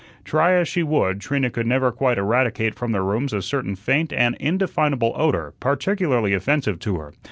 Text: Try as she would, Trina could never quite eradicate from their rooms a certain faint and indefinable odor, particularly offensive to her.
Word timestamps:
Try 0.25 0.53
as 0.53 0.67
she 0.67 0.81
would, 0.81 1.21
Trina 1.21 1.51
could 1.51 1.67
never 1.67 1.91
quite 1.91 2.17
eradicate 2.17 2.73
from 2.73 2.91
their 2.91 3.03
rooms 3.03 3.33
a 3.33 3.41
certain 3.43 3.75
faint 3.75 4.11
and 4.11 4.35
indefinable 4.39 5.13
odor, 5.15 5.53
particularly 5.59 6.33
offensive 6.33 6.79
to 6.79 6.97
her. 6.97 7.13